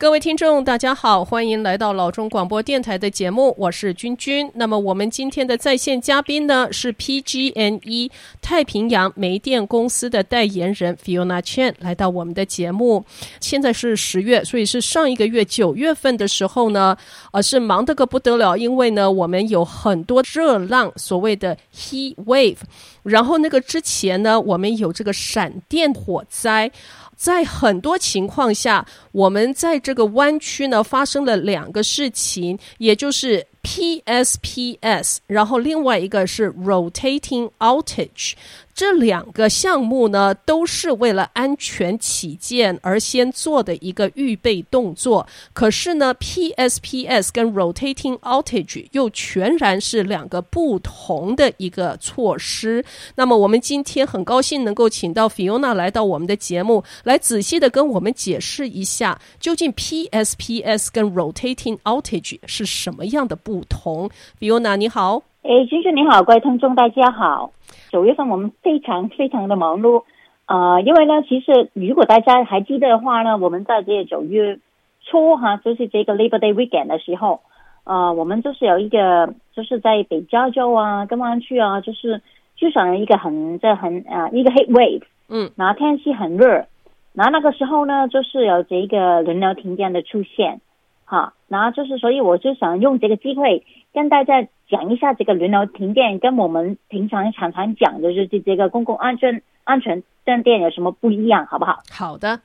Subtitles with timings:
[0.00, 4.50] 各位听众，大家好，欢迎来到老中广播电台的节目，我是君君。
[4.54, 13.04] 那么我们今天的在线嘉宾呢是 PG&E 太平洋煤电公司的代言人 Fiona Chen 来到我们的节目。
[13.40, 16.96] 现在是十月，所以是上一个月九月份的时候呢，
[17.32, 22.56] 呃，是忙得个不得了，因为呢我们有很多热浪，所谓的 heat wave。
[23.02, 26.72] 然后那个之前呢，我们有这个闪电火灾。
[27.20, 38.32] 在很多情况下，我们在这个弯曲呢发生了两个事情，也就是 PSPS，然后另外一个是 Rotating Outage。
[38.80, 45.26] 这两个项目呢，都是为了安全起见而先做的一个预备动作。
[45.52, 52.82] 可是呢，PSPS 跟 Rotating Outage 又全然是两个不同的一个措施。
[53.16, 64.08] 那么，我们今天很高兴能够请到 Fiona 来到我们的节目，来仔细的跟我们解释一下，究竟 PSPS 跟 Rotating Outage 是什么样的不同。
[64.40, 65.22] Fiona，你好。
[65.42, 67.50] 哎，君君你好，各位听众大家好。
[67.90, 70.04] 九月份我们非常非常的忙碌，
[70.46, 74.58] 呃，因为呢，其实如果大家还记得的话呢，我们在这个九月
[75.04, 77.40] 初哈，就是这个 Labor Day Weekend 的时候，
[77.84, 82.22] 呃，我们就是有一个，就是在北加州啊、跟湾区啊，就是
[82.56, 86.66] 就上了一个很这很啊、呃、一个 heat wave，嗯，然后天气很热，
[87.12, 90.60] 然后那个时候呢，就是有这个轮流停电的出现，
[91.04, 94.46] 哈，然后就是所以我就想用这个机会跟大家。
[94.70, 101.80] 讲一下这个轮流停电跟我们平常常常讲的就是这个公共安全安全断电有什么不一样，好不好？
[101.90, 102.40] 好的。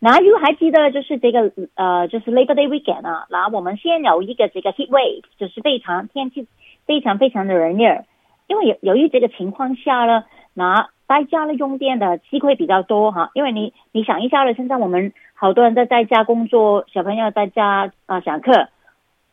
[0.00, 6.48] 然后如果还记得就是这个呃，就是 Labor Day Weekend 啊，然后我们先有一个这个 heat wave，就是非常天气
[6.84, 8.02] 非常非常的炎热，
[8.48, 18.68] 因为由由于这个情况下呢，那大家呢用电的机会比较多哈，因为你你想一下了，现在我们好多人在在家工作，小朋友在家啊上课。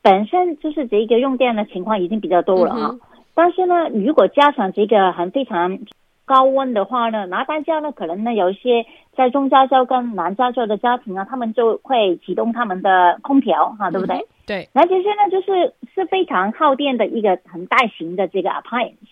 [0.05, 2.99] 本身就是这个用电的情况已经比较多了啊，嗯、
[3.33, 5.79] 但是呢，如果加上这个很非常
[6.25, 14.17] 高温的话呢，那大家呢可能呢有一些在中加州跟南加州的家庭啊，他们就会启动他们的空调哈、啊，对不对？
[14.17, 14.69] 嗯、对。
[14.73, 19.09] 那这些呢就是是非常耗电的一个很大型的这个 appliance。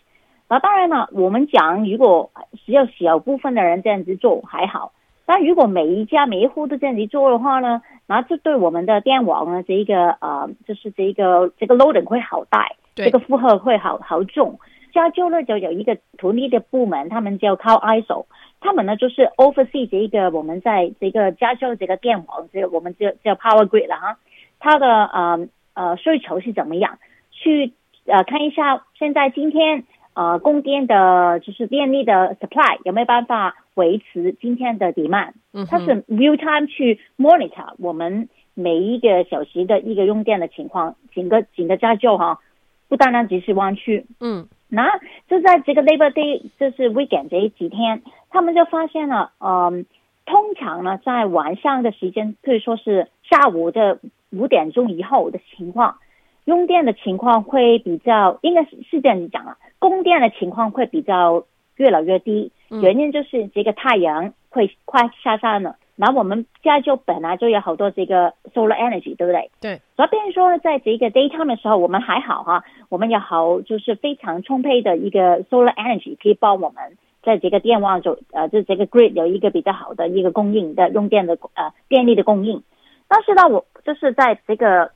[0.48, 2.30] 那当然了，我们讲如果
[2.68, 4.92] 只有小部分的人这样子做还好。
[5.26, 12.68] 但如果每一家每一户都这样子做的话呢，那这对我们的电网呢，这一个呃，就是这一个这个 loading 会好大，
[13.06, 14.60] 这个负荷会好好重。
[14.94, 18.26] 加州呢就有一个独立的部门，他们叫 Cal ISO，
[18.60, 24.18] 他们呢就是 oversee 这一个我们在这个加州这个电网，这个我们叫叫 power grid 了哈，
[24.60, 27.00] 它的呃呃需求是怎么样？
[27.32, 27.74] 去
[28.06, 33.56] 呃看一下现在今天呃供电的就是电力的 supply 有没有办法？
[33.76, 35.34] 维持今天的 demand，
[35.70, 42.40] 它是 real time 去 monitor 我们每一个小时的一个用电的情况，整个整个加州哈，
[42.88, 49.86] 不单单只是湾区，嗯，那就在这个 Labor Day，就是 weekend 这几天，他们就发现了，嗯，
[50.26, 54.00] 通常呢，在晚上的时间，可以说是下午的
[54.32, 55.98] 五点钟以后的情况，
[56.46, 61.46] 用电的情况会比较，应该是是这样子讲啊，供电的情况会比较
[61.78, 62.52] 越来越低。
[62.82, 69.52] 原因就是这个太阳会快下山了，然后我们家就本来就有好多这个 solar energy，对不对？
[69.62, 69.82] 对。
[69.96, 82.64] 所以变成说，在这个 daytime 的时候，我们还好哈，我们有好就是非常充沛的一个 solar energy，可以帮我们在这个电网就呃，就这个 grid 有一个比较好的一个供应的用电的呃电力的供应。
[83.08, 84.92] 但是呢，我就是在这个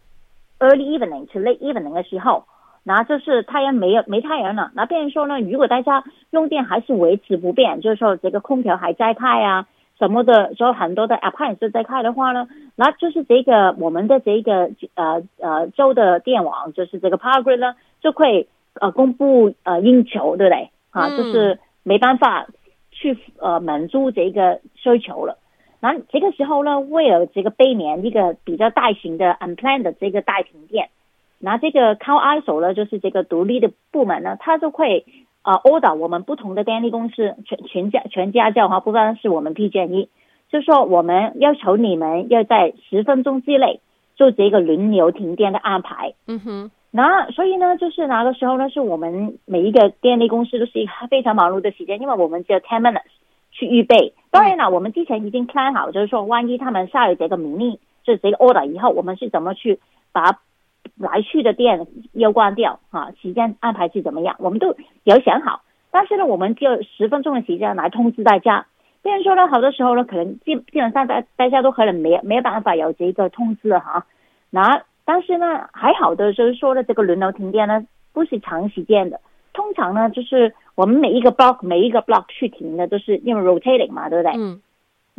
[0.60, 2.46] early evening to late evening 的时候。
[2.88, 9.68] 那就是太阳没有没太阳了，那变成说呢，如果大家用电还是维持不变，就是说这个空调还在开啊
[10.00, 18.48] 什么的，说很多的 appliance 在开的话呢，那就是这个我们的这个呃呃州的电网，就是这个 power grid 呢，就会
[18.80, 20.70] 呃公布呃应求，对不对？
[20.92, 22.48] 啊，就是没办法
[22.92, 25.38] 去呃满足这个需求了。
[25.82, 30.88] 那这个时候呢，为了这个避免一个比较大型的 unplanned 的这个大停电。
[31.40, 35.06] 那这个 CAISO 呢，就是这个独立的部门呢，它就会
[35.44, 40.10] 啊 order 我们不同的电力公司全全家全家教哈，不单是我们 PG&E，
[40.50, 43.82] 就是说我们要求你们要在十分钟之内
[44.16, 46.16] 做这个轮流停电的安排。
[46.26, 46.72] 嗯哼。
[46.90, 53.02] 那所以呢，就是那个时候呢，是我们每一个电力公司都是一个非常忙碌的时间，因为我们只有 ten minutes
[53.52, 54.14] 去预备。
[54.32, 59.80] 当然了，我们之前已经 plan 好，就是说万一他们下了这个命令，就是这个 order 以后，我们是怎么去
[60.12, 60.40] 把。
[60.96, 64.36] 来去的店要关掉啊，时间安排是怎么样？
[64.40, 65.62] 我们都有想好，
[65.92, 68.66] 但是呢，我们就十分钟的时间来通知大家，
[69.04, 74.06] 虽然说呢，好多时候呢，可能基基本上大大家都可能没没有办法有这个通知哈。
[74.50, 79.20] 那但是呢，还好的就是说的这个轮流停电呢，不是长时间的。
[79.54, 84.38] 通常呢，就是我们每一个 block 每一个 block 去停的，都是因为 rotating 嘛，对不对？
[84.38, 84.62] 嗯。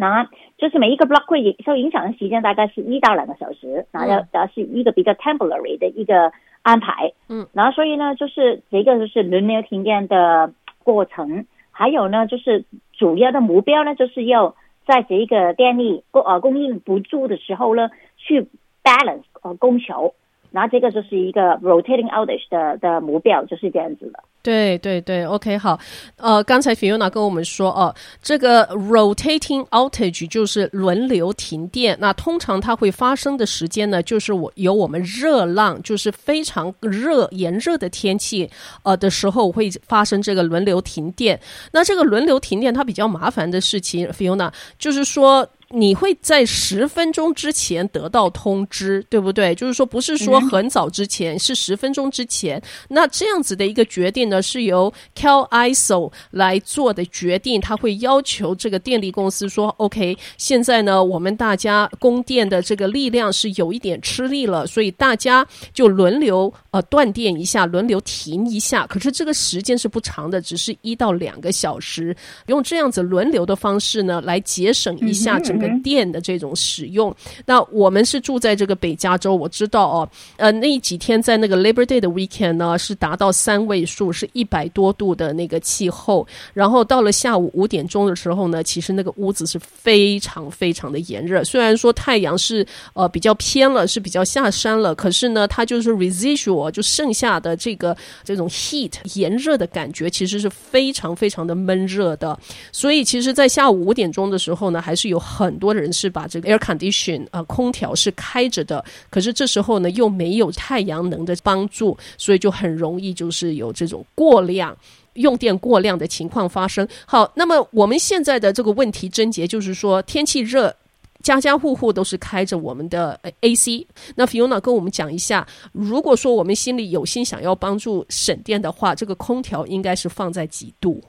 [0.00, 6.30] 那就是每一个 block 会受影响的时间大概是一到两个小时，然后要是一个比较 temporary 的一个
[6.62, 7.12] 安排。
[7.28, 7.48] 嗯。
[7.52, 10.52] 然后所以呢，就是这个就是轮流停电的
[10.84, 14.54] 过程，还有呢，就是主要的目标呢，就是要
[14.86, 18.46] 在这个电力供呃供应不足的时候呢，去
[18.84, 20.14] balance 呃供求。
[20.50, 24.18] 那这个就是一个 rotating outage 的的目标，就是这样子的。
[24.40, 25.78] 对对对，OK，好。
[26.16, 31.98] 呃，刚才 Fiona 跟我们说哦，这个 rotating outage 就是轮流停电。
[32.00, 38.48] 那通常它会发生的时间呢，就是我有我们热浪，就是非常热炎热的天气，
[38.84, 41.38] 呃的时候会发生这个轮流停电。
[41.72, 45.46] 那这个轮流停电它比较麻烦的事情，Fiona 就是说。
[45.70, 49.54] 你会在十分钟之前得到通知，对不对？
[49.54, 52.62] 就是说，不是说很早之前，嗯、是十分钟之前。
[52.88, 57.60] 那这样子的一个决定呢，是由 CAISO 来做的决定。
[57.60, 68.86] 他会要求这个电力公司说：“OK，现在呢，我们大家供电的这个力量是有一点吃力了，所以大家就轮流呃断电一下，轮流停一下。
[68.86, 72.16] 可是这个时间是不长的，只是一到两个小时。
[72.46, 77.14] 用这样子轮流的方式呢，来节省一下整。”电的这种使用，
[77.46, 86.26] 那我们是住在这个北加州，我知道哦，呃，那几天在那个 Labor Day 的 weekend 呢，是达到三位数，是一百多度的那个气候。
[86.52, 91.42] 然后到了下午五点钟的时候呢，其实那个屋子是非常非常的炎热。
[91.44, 102.38] 虽然说太阳是呃比较偏了，是比较下山了，可是呢，它就是 residual，就剩下的这个这种 heat 炎热的感觉，其实是非常非常的闷热的。
[102.72, 114.76] 所以其实，在下午五点钟的时候呢，还是有很很多人是把这个 air condition 啊、呃，空调是开着的，可是这时候呢，又没有太阳能的帮助，所以就很容易就是有这种过量
[115.14, 116.86] 用电过量的情况发生。
[117.06, 120.74] 好，那么我们现在的这个问题症结就是说，天气热，
[121.22, 123.86] 家家户户都是开着我们的 AC。
[124.14, 131.02] 那 Fiona 跟我们讲一下，如果说我们心里有心想要帮助省电的话，这个空调应该是放在几度？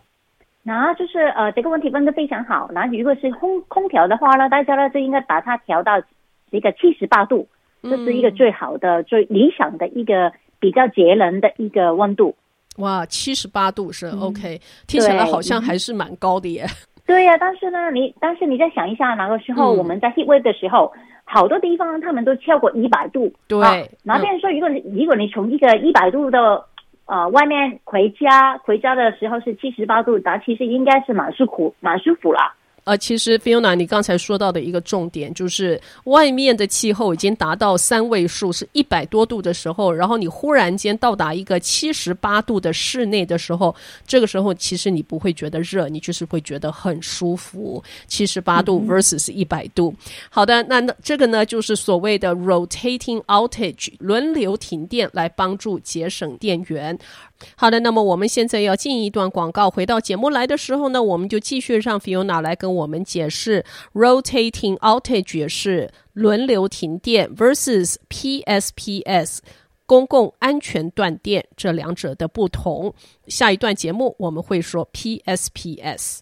[0.61, 2.69] 那就是呃，这个问题问的非常好。
[2.73, 5.99] 那如果是空空调的话呢，大家呢就应该把它调到
[6.51, 7.47] 一个七十八度，
[7.81, 12.35] 这是一个最好的、嗯、最理想的一个比较节能的一个温度。
[12.77, 16.65] 哇，七十八度是 OK，、嗯、听起来好像还是蛮高的耶。
[17.07, 23.31] 对呀、啊，但是呢，你但是你再想一下，那个时候我们在 heat wave 的时候，嗯、好多地方他们都超过一百度。
[23.47, 26.63] 对，那变成说，如果你、嗯、如果你从一个一百度的。
[27.09, 32.53] 啊，外面回家回家的时候是七十八度，咱其实应该是蛮舒服，蛮舒服了。
[32.89, 43.75] 呃，其实 Fiona，你刚才说到的一个重点就是，外面的气候已经达到三位数，是一百多度的时候，然后你忽然间到达一个七十八度的室内的时候，
[44.07, 47.83] 这个时候其实你不会觉得热，你就是会觉得很舒服。
[48.07, 49.93] 七十八度 versus 一百度。
[49.95, 56.97] 嗯、好的，那那这个呢，就是所谓的 rotating outage，轮流停电来帮助节省电源。
[57.55, 59.69] 好的，那么我们现在要进一段广告。
[59.69, 69.39] 回到节目来的时候呢，我们就继续让 Fiona 来跟我们解释 rotating outage 是轮流停电 versus PSPS
[69.85, 72.93] 公共安全断电这两者的不同。
[73.27, 76.19] 下一段节目我们会说 PSPS。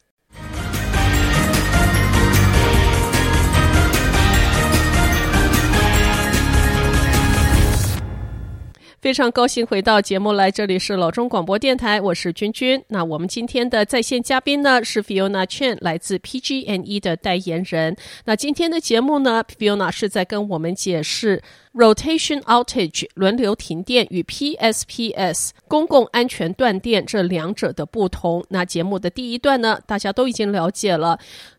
[9.08, 12.84] 非常高兴回到节目来，这里是老中广播电台，我是君君。
[12.90, 17.96] 那我们今天的在线嘉宾呢是 Fiona Chen，来自 PG&E 的代言人。
[18.26, 21.42] 那今天的节目呢，Fiona 是在跟我们解释
[21.74, 28.44] rotation outage 轮流停电与 PSPS 公共安全断电这两者的不同。
[28.50, 31.18] 那节目的第一段呢，大家都已经了解了。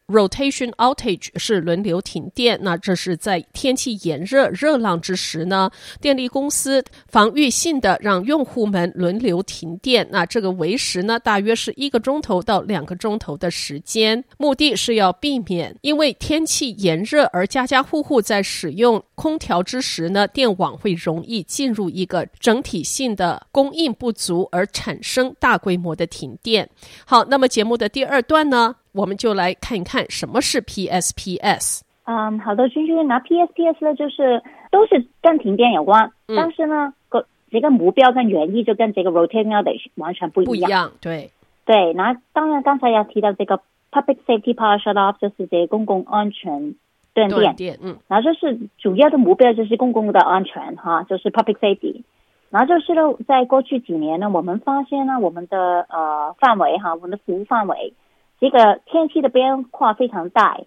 [0.09, 10.09] Rotation outage 是轮流停电，那这是在天气炎热、热浪之时呢，电力公司防御性的让用户们轮流停电。
[10.11, 26.71] 那这个维持呢，大约是一个钟头到两个钟头的时间，目的是要避免因为天气炎热而家家户户在使用空调之时呢，电网会容易进入一个整体性的供应不足而产生大规模的停电。
[27.05, 28.77] 好，那么节目的第二段呢？
[28.93, 31.83] 我们就来看一看什么是 PSPS。
[32.05, 40.51] 嗯，好的，君君，那 PSPS 呢，就是都是跟停电有关，嗯、但是呢，个这个目标跟原意就跟这个 rotating outage 完全不一样。
[40.51, 41.31] 不一样，对
[41.67, 41.93] 对。
[41.93, 46.75] 那当然，刚才要提到这个 public safety power shut off，就是这公共安全
[47.13, 47.41] 断电。
[47.41, 52.03] 断电，嗯，然后就是主要的目标就是公共的安全哈，就是 public safety。
[52.49, 57.93] 然后就是呢，在过去几年呢，我们发现呢，我们的呃范围哈，我们的服务范围，
[58.41, 60.59] 这个天气的变化非常大。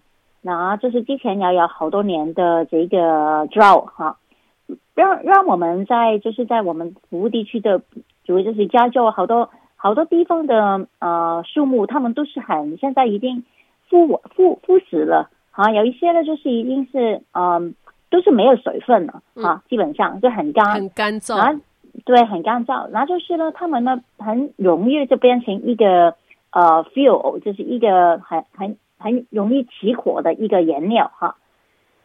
[0.42, 4.16] 然后就是之前也有好多年的这个 drought 哈，
[4.92, 7.80] 让让我们在就是在我们服务地区的，
[8.24, 13.44] 主要就是加州好多好多地方的呃树木，他们都是很现在已经
[13.88, 17.72] 枯枯枯死了啊，有一些呢就是已经是嗯、呃、
[18.10, 21.60] 都是没有水分了啊，基本上就很干很干燥啊，
[22.04, 22.90] 对，很干燥。
[22.90, 26.16] 然后就是呢，他们呢很容易就变成一个
[26.52, 28.78] 呃 fuel，就是一个很很。
[29.02, 31.34] 很容易起火的一个燃料哈，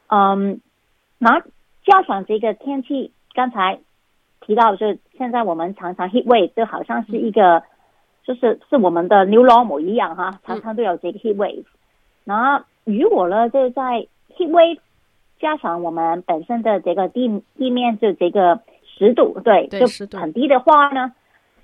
[0.07, 0.61] 嗯，
[1.19, 1.43] 那
[1.85, 3.81] 加上这个天气，刚才
[4.41, 7.61] 提到就现在我们常常 heat wave 就好像是一个，
[8.23, 11.65] 就是是我们的 new normal 一样哈，常常都有这个 heat wave。
[12.23, 14.79] 那如果呢，就在 heat wave
[15.39, 19.85] 加上我们本身的这个地地面就这个湿度，对，就
[20.17, 21.13] 很低的话呢，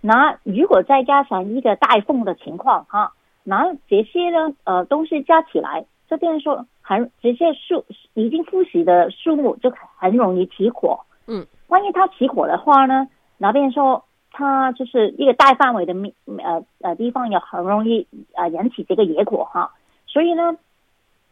[0.06, 3.14] 那如果再加上一个带风的情况哈。
[3.46, 7.84] 然后这些呢，呃，东西加起来，这边说很这些树
[8.14, 11.02] 已经枯死的树木就很容易起火。
[11.28, 13.06] 嗯，万一它起火的话呢，
[13.38, 19.74] 那边说它就是一个大范围的面呃呃地方也很容易呃引起这个野火哈。
[20.08, 20.56] 所以呢，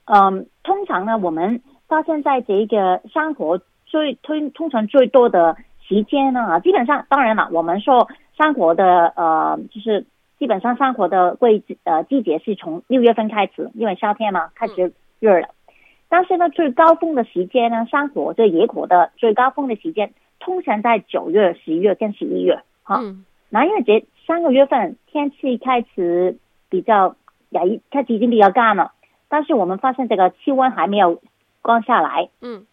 [0.03, 5.55] 嗯、呃，通常呢，我们发现在这个山火最推通常最多的
[5.87, 10.05] 时间呢，基本上当然了，我们说山火的呃就是。
[10.41, 15.49] 基本上上火的季呃季节是从六月份开始，因为夏天嘛开始热了。
[16.09, 22.63] 但是呢，最高峰的时间呢，上火这野火的最高峰的时间，通常在九月、十一月跟十一月。
[22.81, 23.03] 哈，
[23.51, 27.15] 那因为这三个月份天气开始比较
[27.51, 28.93] 也，开始已经比较干了，
[29.29, 31.21] 但是我们发现这个气温还没有
[31.63, 32.29] 降下来。
[32.41, 32.65] 嗯，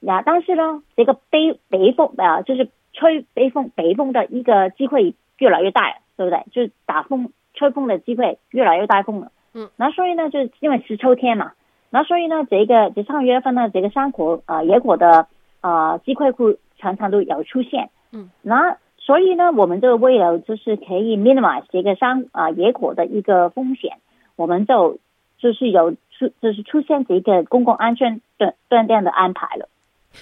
[0.00, 5.96] 呀，但是呢，这个北北风啊，就是吹北风北风的一个机会越来越大。
[6.14, 6.44] 对不对？
[6.52, 9.32] 就是打风、吹风的机会越来越大风了。
[9.54, 11.52] 嗯，那所以呢，就是因为是秋天嘛，
[11.88, 15.26] 那所以呢，这个这上个月份呢，这个山火啊、呃、野火的
[15.62, 17.88] 啊机会会常常都有出现。
[18.12, 23.96] 嗯，那所以呢，我们就为了就是可以 minimize 这个山啊、呃、野火的一个风险，
[24.36, 24.98] 我们就
[25.38, 29.66] 就是有出就是出现这个公共安全断断电的安排了。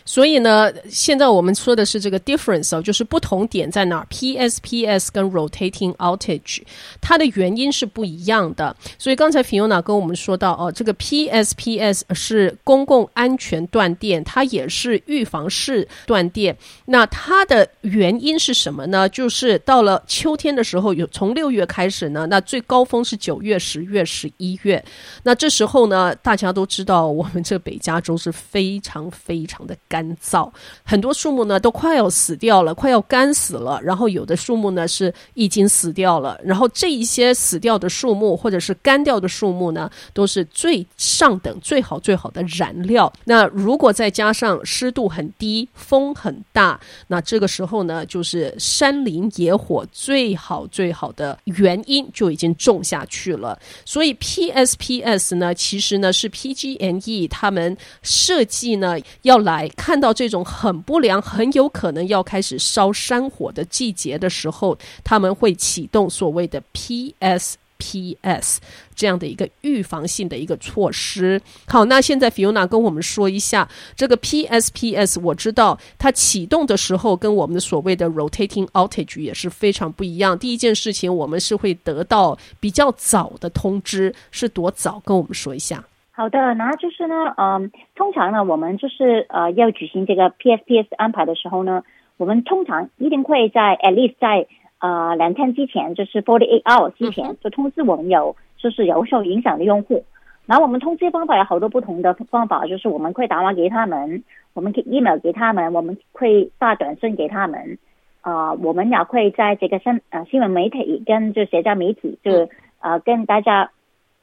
[0.04, 6.62] 所以呢，现在我们说的是这个 difference 哦，就是不同点在哪儿？PSPS 跟 rotating outage，
[7.00, 8.74] 它的原因是不一样的。
[8.98, 16.56] 所以刚才 Fiona 跟我们说到哦，这个 PSPS 是公共安全断电，它也是预防式断电。
[16.86, 19.08] 那它的原因是什么呢？
[19.08, 24.82] 就是到了秋天的时候，有从六月开始呢，那最高峰是九月、十月、十一月。
[25.22, 29.76] 那这时候呢，大家都知道，我们这北加州是非常非常的。
[29.88, 30.48] 干燥，
[30.84, 33.80] 很多树木呢都快要死掉了，快要干死了。
[33.82, 36.40] 然后有的树木呢是已经死掉了。
[36.44, 43.12] 然后这一些死掉的树木或者是干掉的树木呢，都是最上等、最好、最好的燃料。
[43.24, 53.58] 那如果再加上湿度很低、风很大，那这个时候呢，就是山林野火最好最好的原因就已经种下去了。
[53.84, 59.68] 所以 PSPS 呢，其实呢是 PGNE 他们设计呢要来。
[59.76, 68.58] 看到这种很不良、很有可能要开始烧山火的季节的时候，他们会启动所谓的 PSPS
[68.94, 71.40] 这样的一个预防性的一个措施。
[71.66, 75.18] 好，那现在 Fiona 跟我们说一下这个 PSPS。
[75.20, 80.38] 我知道它启动的时候跟我们的所谓的 rotating outage 也是非常不一样。
[80.38, 85.00] 第一件事情，我们是会得到比较早的通知，是多早？
[85.04, 85.84] 跟我们说一下。
[86.20, 91.82] 好的，那就是呢，嗯，通常呢，我们就是呃要举行这个 PSPS 安排的时候呢，
[92.18, 94.46] 我们通常一定会在 at least 在
[94.80, 100.04] 呃两天之前，就是 forty eight hours 之前，就通知我们有就是有受影响的用户。
[100.44, 104.22] 然后我们通知方法有好多不同的方法，就是我们会打电话给他们，
[104.52, 107.78] 我们可以 email 给他们，我们会发短信给他们，
[108.20, 112.50] 啊、呃，我们也会在这个新呃新闻媒体跟就社交媒体就
[112.80, 113.70] 呃跟大家。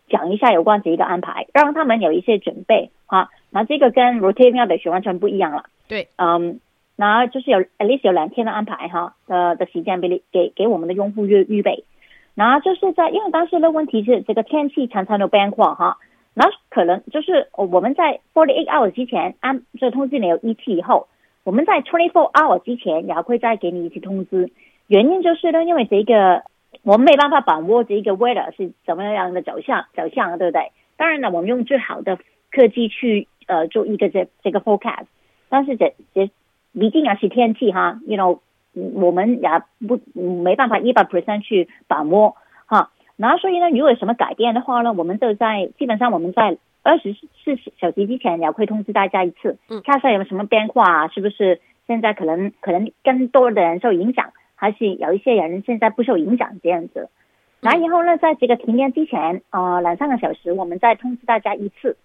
[0.10, 3.30] 讲一下有关这一个安排，让他们有一些准备哈。
[3.50, 5.66] 那这个跟 rotating outage 完全不一样了。
[5.88, 6.60] 对，嗯，
[6.96, 11.84] 那就是有 at least 有两天的安排哈的的时间给给给我们的用户预预备。
[12.36, 15.98] 然后就是在因为当时的问题是这个天气常常有变化哈，
[16.34, 21.08] 那可能就是我们在 forty eight hours 之前安这通知你有一次以后，
[21.44, 24.52] 我们在 twenty four hours 之前也会再给你一次通知。
[24.88, 26.44] 原因就是呢，因为这个。
[26.84, 30.72] 我们没办法把握这一个 weather 是怎么样的走向走向，对不对？
[30.96, 32.18] 当然了，我们用最好的
[32.52, 35.06] 科技去呃做一个这这个 forecast，
[35.50, 36.30] 但是这这
[36.74, 38.40] 毕竟也是天气哈，you know，
[38.94, 39.50] 我们也
[39.88, 42.92] 不没办法一百 percent 去把握哈。
[43.16, 57.10] 然后所以呢，如果有什么改变的话呢，我们就在基本上我们在二十四小时之前也会通知大家一次，看下有没有什么变化啊，是不是现在可能可能更多的人受影响，还是有一些人现在不受影响这样子。
[57.62, 61.96] 然后以后呢，在这个停电之前，呃，两三个小时，我们再通知大家一次。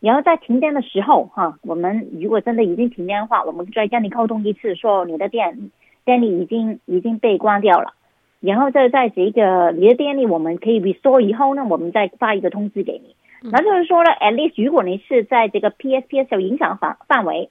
[0.00, 5.70] 然后在停电的时候，哈，我们如果真的已经停电的话，我们再跟你沟通一次，说你的电
[6.04, 7.94] 电力已经已经被关掉了。
[8.40, 13.14] 然后再在这个你的电力我们可以 restore 以后呢，我们再发一个通知给你。
[13.42, 17.50] 那就是说呢，at least 如果你是在这个 PSPS 有影响范范围。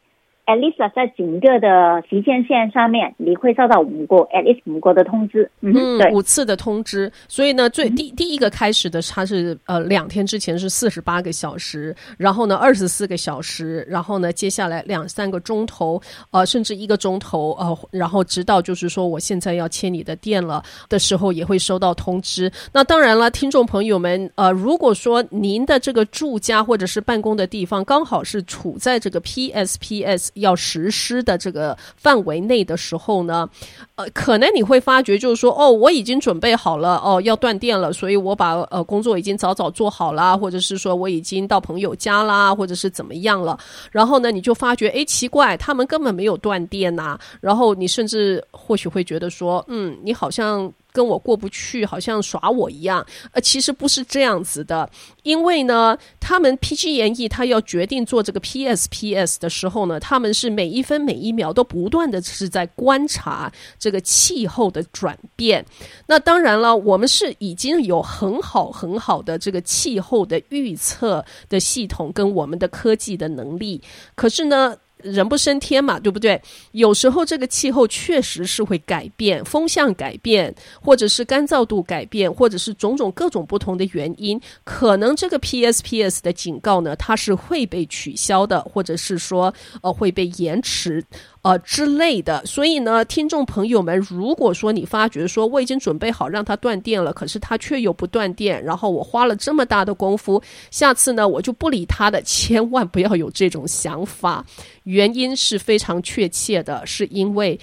[0.50, 7.12] At least 在整个的时间线上面，你会收到五个 at least 五个的通知，嗯，五次的通知。
[7.28, 16.02] 所以呢，最第第一个开始的，它是呃两天之前是四十八个小时，然后呢二十四个小时，然后呢接下来两三个钟头，
[16.32, 22.52] 呃甚至一个钟头，呃然后直到就是说我现在要切你的电了的时候，也会收到通知。
[22.74, 30.30] 那当然了，听众朋友们，呃如果说您的这个住家或者是办公的地方刚好是处在这个 PSPS。
[30.40, 33.50] 要实施的这个范围内的时候呢，
[33.96, 43.58] 呃，可能你会发觉就是说，哦，我已经准备好了，哦，要断电了，所以我把呃工作已经早早做好了，或者是说我已经到朋友家啦，或者是怎么样了。
[43.92, 47.18] 然后呢，你就发觉，诶，奇怪，他们根本没有断电呐。
[47.42, 50.72] 然后你甚至或许会觉得说，嗯，你好像。
[51.00, 53.06] 跟我过不去，好像耍我一样。
[53.32, 54.90] 呃，其实不是这样子的，
[55.24, 65.66] 因为呢，他们 PG&E 他要决定做这个 PSPS 的时候呢，他们是每一分每一秒都不断的是在观察这个气候的转变。
[66.08, 73.82] 那当然了，我们是已经有很好很好的这个气候的预测的系统跟我们的科技的能力，
[74.16, 74.76] 可是呢。
[75.04, 76.42] 人不升天嘛，对不对？
[76.72, 91.04] 有时候这个气候确实是会改变，风向改变，或者是干燥度改变，或者是种种各种不同的原因，可能这个 PSPS 的警告呢，它是会被取消的，或者是说呃会被延迟。
[91.42, 104.46] 呃之类的，所以呢，听众朋友们，如果说你发觉说我已经准备好让它断电了，可是它却又不断电，然后我花了这么大的功夫，下次呢我就不理它的，千万不要有这种想法。
[104.84, 107.58] 原因是非常确切的，是因为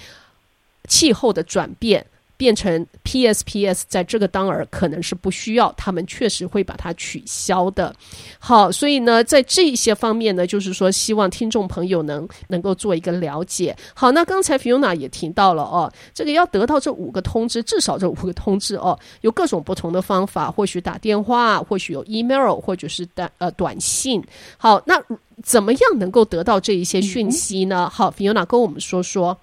[0.87, 2.05] 气候的转变。
[2.37, 7.93] 变成 PSPS 在这个当儿可能是不需要，他们确实会把它取消的。
[8.37, 13.75] 好，所以呢，在这一些方面呢，就是说希望听众朋友能能够做一个了解。
[13.95, 24.23] 好，那刚才 Fiona 也提到了哦，这个要得到这五个通知，至少这五个通知哦，有各种不同的方法，或许打电话，或许有 email，或者是短呃短信。
[24.57, 25.01] 好，那
[25.43, 27.89] 怎么样能够得到这一些讯息呢？
[27.89, 29.37] 好，Fiona 跟我们说说。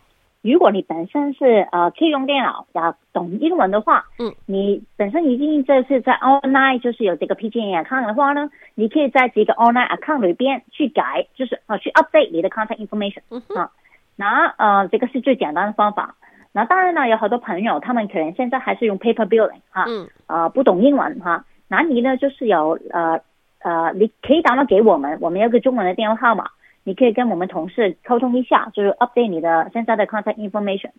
[0.52, 13.70] 如果你本身是呃可以用电脑，要懂英文的话，嗯，你本身已经这是在 online 就是有这个 PG&E account 的话呢，你可以在这个 online account 里边去改，就是啊去 update 你的 contact information，嗯啊，
[14.16, 16.14] 那呃这个是最简单的方法。
[16.52, 23.18] 那当然呢，有好多朋友他们可能现在还是用 paper billing 哈，嗯，啊不懂英文哈，那你呢就是有呃
[23.62, 26.50] 呃你可以打电话给我们，我们有个中文的电话号码。
[26.85, 30.90] 你可以跟我们同事沟通一下，就是 update 你的现在的 contact information。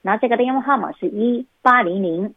[0.00, 2.34] 那这个电话号码是一八零零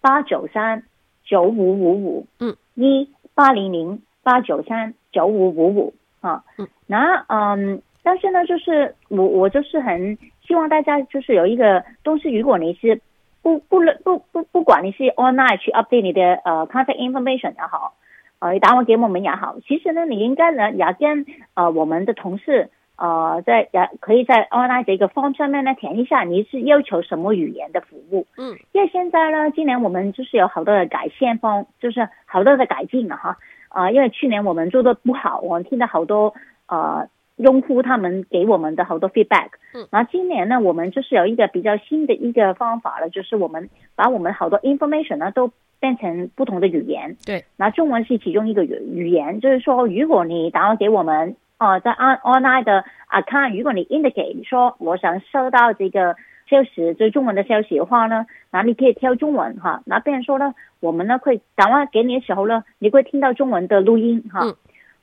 [0.00, 0.82] 八九三
[1.24, 6.42] 九五五五，嗯，一八零零八九三九五五五啊。
[6.58, 13.00] 嗯，那嗯，但是呢，就是我我就是很希望大家就是有一个东西，如果你是
[13.42, 17.94] 不不不不不管你是 online 去 update 你的呃 contact information 也好。
[18.40, 28.26] 呃，打完给我们也好，其实呢，你应该呢也跟呃我们的同事呃在也可以在 online 这个 form 上面呢填一下，你是要求什么语言的服务？
[28.36, 33.36] 嗯，因为现在呢，今年我们就是有好多的改线方，就是好多的改进了哈。
[33.68, 36.34] 啊、呃，因为去年我们做的不好，我们听到好多
[36.66, 37.08] 呃
[37.42, 39.48] 用户他们给我们的好多 feedback。
[39.74, 45.50] 嗯，然后今年呢，我们就是有一个比较新的一个方法了，就是我们把我们好多 information 呢都。
[45.80, 56.16] 变成不同的语言，对，那中文是其中一个语语言，就是说，如果你打完给我们，哦，在 on online 的 account，如果你 indicate 说我想收到这个
[56.50, 64.54] 消息，就是中文的消息的话呢，那你可以挑中文哈，那别人说呢，我们呢会打电话给你的时候呢，你会听到中文的录音哈，嗯、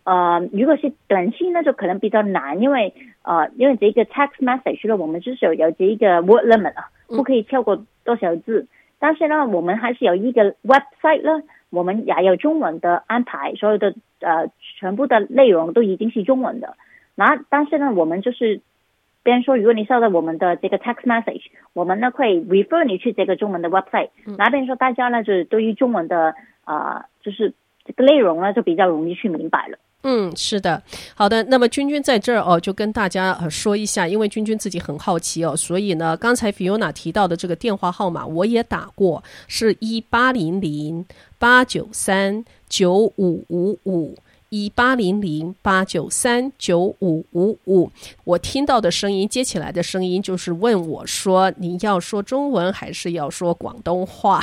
[0.08, 2.93] 呃，如果是短信呢，就可能比较难，因为
[3.24, 8.67] 呃，因为这个 text message 呢，我们就是有有这一个 word limit 啊，不可以超过多少字。
[9.00, 16.78] 但是呢，我们还是有一个 website 呢，我们也有中文的安排，所有的呃全部的内容都已经是中文的。
[17.15, 18.62] 那但是呢，我们就是，
[19.24, 24.12] 别人说如果你收到我们的这个 text message，我们呢会 refer 你去这个中文的 website。
[24.38, 29.78] 那别人说大家呢就是对于中文的啊、呃，就是这个内容呢就比较容易去明白了。
[30.04, 30.82] 嗯，是的，
[31.16, 31.44] 好的。
[31.46, 41.06] 那么君君在这儿哦，就跟大家呃说一下，因为君君自己很好奇哦，所以呢，刚才 Fiona 提到的这个电话号码我也打过，是一八零零
[41.38, 44.18] 八九三九五五五。
[44.50, 47.92] 一八零零八九三九五五五，
[48.24, 54.42] 我听到的声音，接起来的声音就是问我说：“你要说中文还是要说广东话？”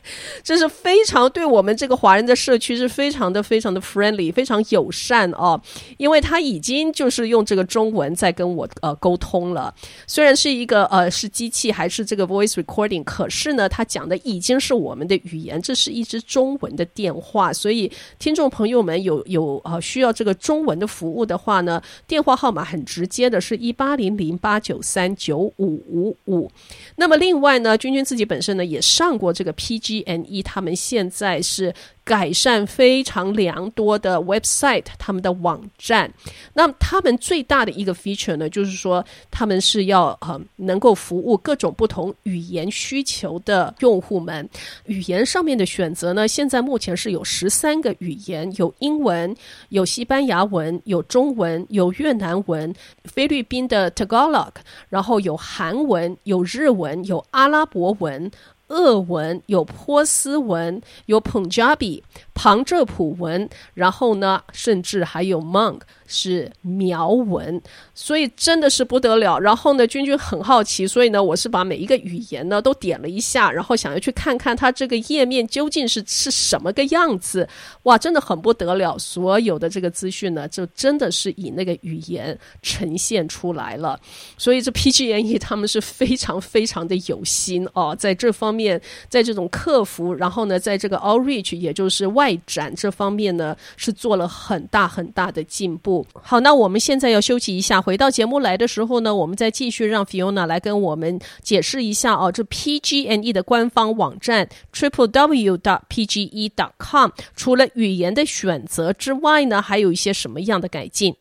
[0.44, 5.58] 这是非常对我们这个华人的社区是非常的非常的 friendly，非常友善哦。
[5.96, 9.74] 因为他已经就是用这个中文在跟我呃沟通了，
[10.06, 19.24] 虽然是一个呃是机器还是这个 voice recording，可是呢，他讲的已经是我们的语言，这是一支中文的电话，所以听众朋友们有。
[19.30, 26.50] 有啊，需要这个中文的服务的话呢，电话号码很直接的是一八零零八九三九五五五。
[26.96, 31.74] 那么另外呢，君君自己本身呢也上过这个 PG&E，他们现在是。
[32.10, 36.12] 改善非常良多的 website，他们的网站。
[36.54, 44.48] 那他们最大的一个 feature 呢，就是说他们是要呃能够服务各种不同语言需求的用户们。
[44.86, 49.32] 语言上面的选择呢，现在目前是有十三个语言，有英文，
[49.68, 54.54] 有西班牙文，有中文，有越南文，菲律宾的 Tagalog，
[54.88, 58.28] 然后有韩文，有日文，有阿拉伯文。
[58.70, 62.02] 俄文，有波斯文，有旁遮比
[62.40, 67.60] 旁遮普文，然后呢，甚至还有 Hmong 是苗文，
[67.94, 69.38] 所以真的是不得了。
[69.38, 77.46] 然后呢，君君很好奇，所以呢，我是把每一个语言呢都点了一下，然后想要去看看它这个页面究竟是是什么个样子。
[77.82, 78.96] 哇，真的很不得了！
[78.96, 84.00] 所有的这个资讯呢，就真的是以那个语言呈现出来了。
[84.38, 96.06] 所以这 PG&E 他们是非常非常的有心哦，在这方面，在这种客服，然后呢，在这个 outreach，也就是外展这方面呢，是做了很大很大的进步。
[96.22, 97.80] 好，那我们现在要休息一下。
[97.80, 111.14] 回到节目来的时候呢，我们再继续让 Fiona 来跟我们解释一下哦，这 PG&E 的官方网站 triple w dot pge dot com 除了语言的选择之外呢，还有一些什么样的改进？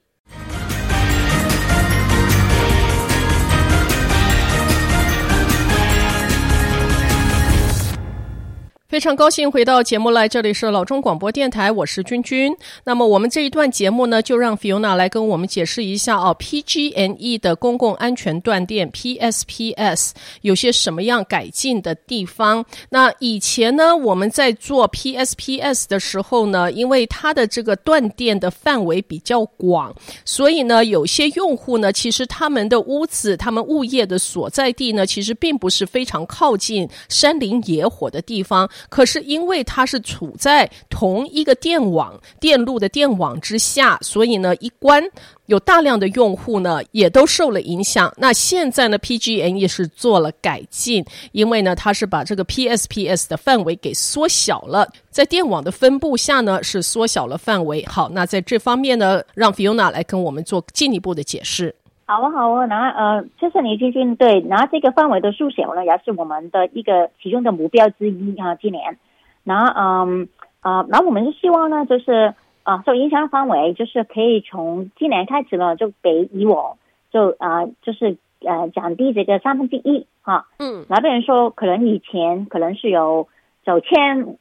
[8.90, 12.52] 非常高兴回到节目来，这里是老中广播电台，我是君君。
[12.84, 20.10] 那么我们这一段节目呢，就让 Fiona 来跟我们解释一下哦，PGNE 的公共安全断电 PSPS
[20.42, 22.66] 有些什么样改进的地方。
[22.90, 29.94] 那以前呢，我们在做 PSPS 的时候呢，因为它的这个断电的范围比较广，
[30.26, 38.68] 所以呢，有些用户呢，其实他们的屋子、他们物业的所在地呢，其实并不是非常靠近山林野火的地方。
[38.88, 45.04] 可是因为它是处在同一个电网、电路的电网之下，所以呢，一关
[45.48, 48.14] 有大量的用户呢也都受了影响。
[48.18, 57.86] 那现在呢，PG&E 是做了改进，因为呢，它是把这个 PSPS 的范围给缩小了，在电网的分布下呢是缩小了范围。
[57.86, 61.76] 好，那在这方面呢，让 Fiona 来跟我们做进一步的解释。
[62.10, 64.16] 好啊，好啊，那呃，谢谢你，君君。
[64.16, 68.56] 对，然后这个范围的缩小呢，也是我们的一个其中的目标之一啊。
[68.56, 68.98] 今年，
[69.44, 70.28] 然后嗯
[70.62, 76.80] 啊，然后我们是希望呢，就是啊，受影响范围就是可以从今年开始呢，就给以我
[77.12, 80.48] 就啊，就是呃降低这个三分之一哈。
[80.58, 80.86] 嗯。
[80.90, 83.28] 那别人说，可能以前可能是有
[83.64, 84.36] 九千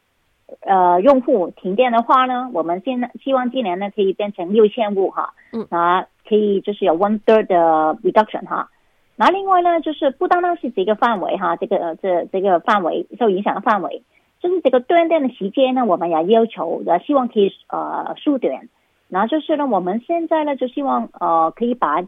[0.60, 5.34] 呃用户停电的话呢，我们现在希望今年呢可以变成六千户哈。
[5.52, 5.66] 嗯。
[5.70, 6.06] 啊。
[6.28, 7.56] 可以就是有 one third 的
[8.02, 8.68] reduction 哈，
[9.16, 14.02] 那另外呢，就是不单单是这个范围哈，这个这这个范围受影响的范围，
[14.38, 18.68] 就是这个断电的时间呢，我们也要求，也希望可以呃缩短。
[19.08, 22.02] 然后就是呢，我们现在呢就希望呃可以把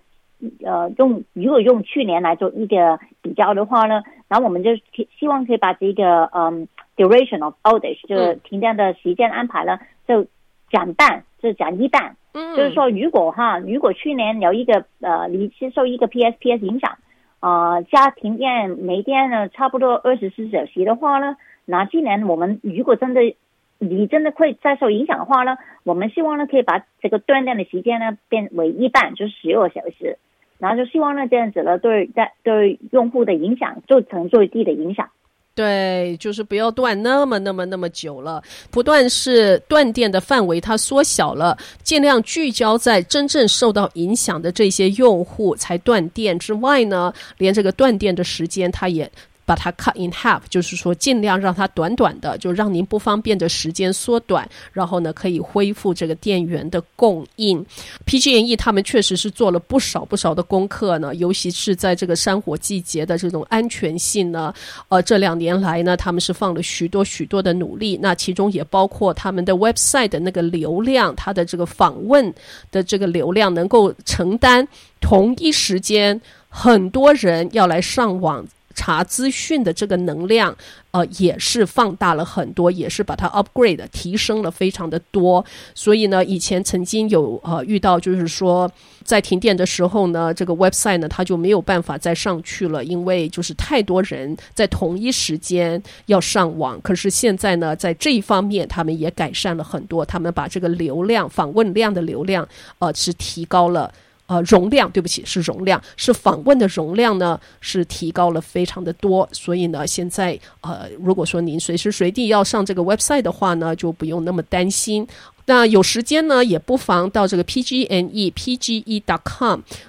[0.63, 4.73] 呃用如果用去年来做一个比较的话呢，然后我们就
[5.19, 6.69] 希望可以把这个嗯
[7.01, 10.27] duration of outage 就是停电的时间安排呢就
[10.71, 12.17] 减半，就减一半。
[12.33, 16.99] 嗯，就是说，如果哈，如果去年有一个呃，你接受一个 PSPS 影响，
[17.41, 23.35] 啊、呃，家停电没电呢，差不多二十四小时的话呢，那今年我们如果真的
[23.79, 30.19] 你真的会再受影响的话呢，我们希望呢可以把这个断电的时间呢变为一半，就是十二小时，
[30.59, 35.09] 然后就希望呢这样子呢对在对用户的影响就成最低的影响。
[35.55, 49.11] 对，就是不要断那么那么那么久了，不断是断电的范围它缩小了，尽量聚焦在真正受到影响的这些用户才断电之外呢，连这个断电的时间它也。
[49.51, 57.67] 把它 cut in half，就是说尽量让它短短的，就让您不方便的时间缩短，然后呢可以恢复这个电源的供应。
[58.07, 64.55] PG&E 他们确实是做了不少不少的功课呢，尤其是在这个山火季节的这种安全性呢，
[64.87, 72.33] 呃，这两年来呢，他们是放了许多许多的努力，那其中也包括他们的 website 的那个流量，它的这个访问
[72.71, 74.65] 的这个流量能够承担
[75.01, 78.47] 同一时间很多人要来上网。
[78.81, 80.57] 查资讯的这个能量，
[80.91, 85.45] 呃，也是放大了很多，也是把它 upgrade 提升了非常的多。
[85.75, 88.71] 所以呢，以前曾经有呃遇到，就是说
[89.05, 96.81] 在停电的时候呢，这个 website 呢，它就没有办法再上去了，因为就是太多人在同一时间要上网。
[96.81, 103.93] 可是现在呢，在这一方面，他们也改善了很多，他们把这个流量访问量的流量，呃，是提高了。
[104.31, 109.29] 呃，容量，对不起，是容量，是访问的容量呢，是提高了非常的多。
[109.33, 115.05] 所以呢，现在呃，如果说您随时随地要上这个 website 的话呢，就不用那么担心。
[115.47, 117.81] 那有时间呢，也不妨到这个 pgnepge.com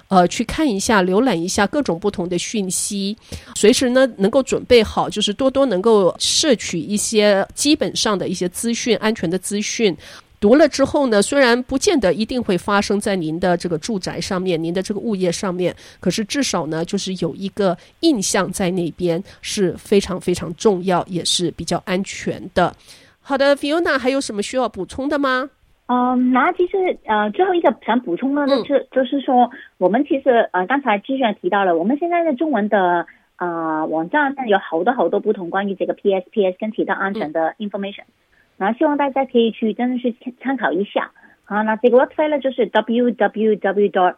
[0.08, 3.16] 呃去看一下，浏览一下各种不同的讯息，
[3.54, 9.96] 随时呢能够准备好，就是多多能够摄取一些基本上的一些资讯，安全的资讯。
[10.42, 22.74] 读了之后呢，虽然不见得一定会发生在您的这个住宅上面，您的这个物业上面，可是至少呢，就是有一个印象在那边是非常非常重要，也是比较安全的。
[23.20, 25.48] 好的，Fiona，还有什么需要补充的吗？
[25.86, 33.06] 嗯，那其实呃，最后一个想补充的就是、嗯、就是说，我们其实呃，刚才之前提到了，我们现在的中文的
[33.38, 38.02] 呃网站有好多好多不同关于这个 PSPS 跟其他安全的 information。
[38.02, 38.21] 嗯
[38.62, 41.10] 那希望大家可以去真的去参考一下。
[41.42, 44.14] 好，那这个 website 呢，就是 www.pge.com，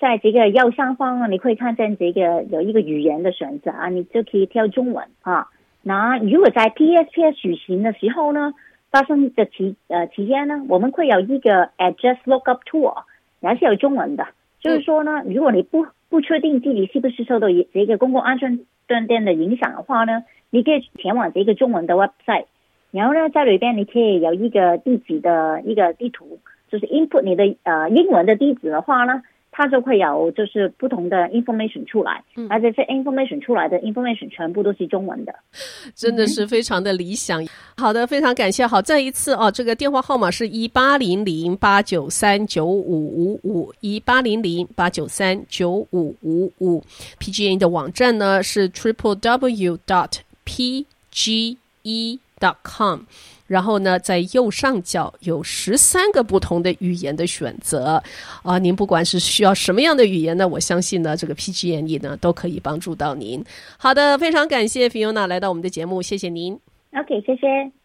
[0.00, 5.48] 在这个右上方你可以看见这个有一个语言的选择啊，你就可以挑中文啊。
[5.82, 8.54] 那如果在 PSPS 举行的时候呢，
[8.90, 13.02] 发生的期呃期间呢，我们会有一个 address lookup tool，
[13.40, 14.26] 也是有中文的。
[14.60, 22.46] 就是说呢，如果你不不确定自己是不是受到这个公共安全断电的影响的话呢，你可以前往这个中文的 website，
[22.90, 29.22] 然后呢，在里边你可以有一个地址的一个地图，就是 input 你的呃英文的地址的话呢，
[29.58, 35.34] 它就会有就是不同的 information 出来，嗯、而且这 information 出来的 information 全部都是中文的，
[35.96, 37.42] 真的是非常的理想。
[37.42, 38.64] 嗯、好的，非常感谢。
[38.64, 46.80] 好，再一次哦，这个电话号码是一八零零八九三九五五五一八零零八九三九五五五。
[47.18, 50.20] PGN 的网站呢是 triple w dot
[52.38, 53.00] dot com，
[53.46, 58.02] 然后呢，在右上角有十三个不同的语言的选择
[58.42, 63.44] 啊，您不管是需要什么样的语言呢，我相信呢，这个 PG&E 呢都可以帮助到您。
[63.76, 66.58] 好的，非常感谢 Fiona 来到我们的节目，谢谢您。
[66.92, 67.77] OK，谢谢。